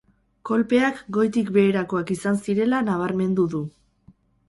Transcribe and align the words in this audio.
Kolpeak 0.49 1.03
goitik 1.17 1.53
beherakoak 1.59 2.17
izan 2.17 2.43
zirela 2.49 2.83
nabarmendu 2.91 3.51
du. 3.57 3.65